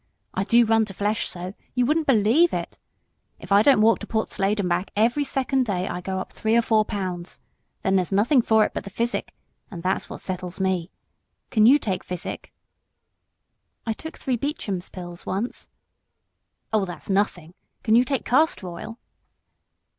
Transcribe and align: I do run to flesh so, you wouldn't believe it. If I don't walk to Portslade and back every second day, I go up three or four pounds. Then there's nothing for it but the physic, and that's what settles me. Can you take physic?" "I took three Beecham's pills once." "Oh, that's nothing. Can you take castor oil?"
I 0.33 0.45
do 0.45 0.65
run 0.65 0.83
to 0.85 0.95
flesh 0.95 1.29
so, 1.29 1.53
you 1.75 1.85
wouldn't 1.85 2.07
believe 2.07 2.53
it. 2.53 2.79
If 3.37 3.51
I 3.51 3.61
don't 3.61 3.81
walk 3.81 3.99
to 3.99 4.07
Portslade 4.07 4.59
and 4.59 4.67
back 4.67 4.89
every 4.95 5.23
second 5.23 5.67
day, 5.67 5.87
I 5.87 6.01
go 6.01 6.17
up 6.17 6.33
three 6.33 6.57
or 6.57 6.63
four 6.63 6.83
pounds. 6.85 7.39
Then 7.83 7.97
there's 7.97 8.11
nothing 8.11 8.41
for 8.41 8.65
it 8.65 8.73
but 8.73 8.83
the 8.83 8.89
physic, 8.89 9.35
and 9.69 9.83
that's 9.83 10.09
what 10.09 10.19
settles 10.19 10.59
me. 10.59 10.89
Can 11.51 11.67
you 11.67 11.77
take 11.77 12.03
physic?" 12.03 12.51
"I 13.85 13.93
took 13.93 14.17
three 14.17 14.37
Beecham's 14.37 14.89
pills 14.89 15.27
once." 15.27 15.69
"Oh, 16.73 16.83
that's 16.83 17.07
nothing. 17.07 17.53
Can 17.83 17.93
you 17.95 18.03
take 18.03 18.25
castor 18.25 18.69
oil?" 18.69 18.97